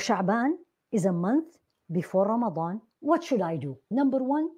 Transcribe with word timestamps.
Sha'ban 0.00 0.58
is 0.92 1.06
a 1.06 1.12
month 1.12 1.58
before 1.90 2.26
Ramadan. 2.28 2.80
What 3.00 3.24
should 3.24 3.40
I 3.40 3.56
do? 3.56 3.78
Number 3.90 4.22
one 4.22 4.50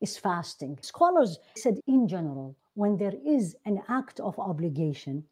is 0.00 0.16
fasting. 0.16 0.78
Scholars 0.80 1.38
said, 1.56 1.78
in 1.86 2.08
general, 2.08 2.56
when 2.74 2.96
there 2.96 3.14
is 3.24 3.56
an 3.64 3.82
act 3.88 4.20
of 4.20 4.38
obligation, 4.38 5.24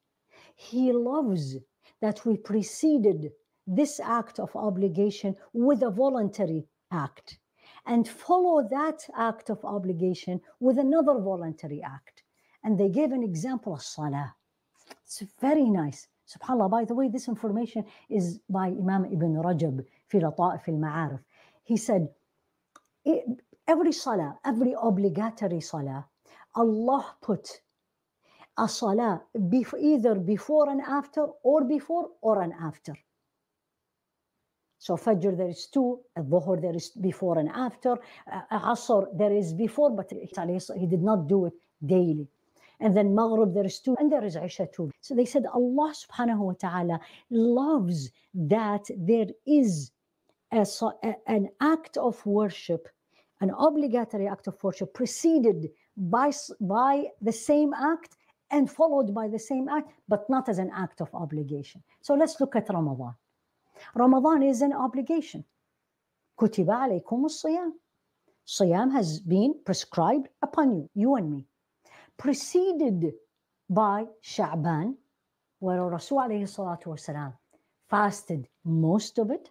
he 0.54 0.92
loves 0.92 1.56
that 2.00 2.24
we 2.27 2.37
preceded 2.37 3.32
this 3.66 4.00
act 4.00 4.38
of 4.38 4.54
obligation 4.54 5.35
with 5.53 5.83
a 5.83 5.90
voluntary 5.90 6.67
act 6.90 7.38
and 7.87 8.06
follow 8.06 8.67
that 8.71 9.06
act 9.17 9.51
of 9.51 9.65
obligation 9.65 10.40
with 10.60 10.78
another 10.78 11.19
voluntary 11.19 11.83
act. 11.83 12.22
And 12.62 12.78
they 12.78 12.88
gave 12.88 13.12
an 13.12 13.22
example 13.22 13.74
of 13.74 13.83
salah. 13.83 14.35
It's 15.04 15.22
very 15.40 15.69
nice. 15.69 16.06
SubhanAllah, 16.27 16.70
by 16.70 16.84
the 16.84 16.95
way, 16.95 17.09
this 17.09 17.29
information 17.29 17.84
is 18.09 18.41
by 18.48 18.69
Imam 18.69 19.05
Ibn 19.05 19.34
Rajab 19.43 19.84
fi 20.09 20.19
Lata'if 20.19 20.69
al-Ma'arif. 20.69 21.20
He 21.65 21.77
said, 21.77 22.09
every 23.69 23.92
salah, 23.92 24.38
every 24.45 24.74
obligatory 24.80 25.60
salah, 25.60 26.06
Allah 26.55 27.16
put 27.20 27.60
a 28.56 28.68
salah 28.68 29.23
either 29.34 30.15
before 30.15 30.70
and 30.70 30.80
after 30.80 31.27
or 31.42 31.65
before 31.65 32.10
or 32.23 32.43
and 32.43 32.52
after. 32.60 32.95
So 34.79 34.96
Fajr 34.96 35.37
there 35.37 35.48
is 35.48 35.66
two, 35.73 36.01
Dhuhr 36.16 36.60
there 36.60 36.77
is 36.77 36.91
before 36.91 37.38
and 37.38 37.48
after, 37.48 37.96
uh, 38.30 38.74
Asr 38.74 39.06
there 39.16 39.32
is 39.32 39.54
before, 39.54 39.91
but 39.91 40.10
he 40.10 40.87
did 40.87 41.02
not 41.02 41.27
do 41.27 41.46
it 41.46 41.54
daily 41.84 42.29
And 42.84 42.95
then 42.95 43.16
Maghrib 43.16 43.53
there 43.53 43.66
is 43.66 43.79
two, 43.79 43.95
and 43.99 44.11
there 44.11 44.23
is 44.23 44.35
Isha 44.35 44.67
too. 44.67 44.91
So 45.02 45.16
they 45.16 45.25
said 45.25 45.45
Allah 45.45 45.93
subhanahu 45.93 46.39
wa 46.39 46.53
ta'ala 46.53 46.99
loves 47.29 48.11
that 48.34 48.85
there 48.98 49.27
is 49.45 49.91
a, 50.52 50.66
a, 51.03 51.16
an 51.27 51.49
act 51.61 51.98
of 51.98 52.25
worship, 52.25 52.88
an 53.41 53.52
obligatory 53.57 54.27
act 54.27 54.48
of 54.48 54.62
worship 54.63 54.93
preceded 54.93 55.70
by, 55.98 56.32
by 56.62 57.05
the 57.21 57.32
same 57.32 57.73
act 57.73 58.18
and 58.51 58.70
followed 58.70 59.13
by 59.13 59.27
the 59.27 59.40
same 59.40 59.70
act, 59.70 59.91
but 60.07 60.29
not 60.29 60.49
as 60.49 60.57
an 60.57 60.71
act 60.76 61.01
of 61.01 61.09
obligation. 61.13 61.84
So 62.01 62.15
let's 62.15 62.40
look 62.40 62.55
at 62.55 62.70
Ramadan. 62.70 63.13
Ramadan 63.95 64.44
is 64.44 64.62
an 64.62 64.73
obligation. 64.73 65.44
كتب 66.40 66.70
عليكم 66.72 67.26
الصيام. 67.26 67.73
Siyam 68.45 68.92
has 68.92 69.20
been 69.20 69.54
prescribed 69.64 70.28
upon 70.42 70.76
you, 70.76 70.90
you 70.95 71.16
and 71.16 71.30
me. 71.30 71.45
Preceded 72.17 73.12
by 73.69 74.07
Sha'ban, 74.23 74.97
where 75.59 75.84
Rasul 75.84 76.20
fasted 77.89 78.48
most 78.65 79.19
of 79.19 79.31
it, 79.31 79.51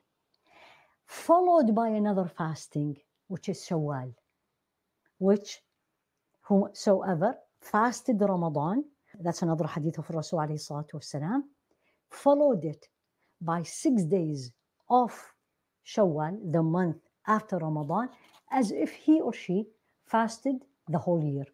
followed 1.06 1.76
by 1.76 1.90
another 1.90 2.28
fasting, 2.28 2.98
which 3.28 3.50
is 3.50 3.60
Shawwal, 3.68 4.14
which 5.18 5.62
whosoever 6.42 7.38
fasted 7.62 8.20
Ramadan, 8.22 8.86
that's 9.20 9.42
another 9.42 9.68
hadith 9.68 9.98
of 10.00 10.10
Rasul 10.10 10.40
wasalam, 10.40 11.44
followed 12.10 12.66
it 12.66 12.88
by 13.42 13.64
six 13.64 14.04
days 14.04 14.52
of 14.90 15.12
Shawwal, 15.86 16.52
the 16.52 16.64
month 16.64 16.98
after 17.28 17.58
Ramadan, 17.58 18.10
as 18.52 18.72
if 18.72 18.92
he 18.92 19.22
or 19.22 19.34
she 19.34 19.68
fasted 20.06 20.64
the 20.88 20.98
whole 20.98 21.24
year. 21.24 21.46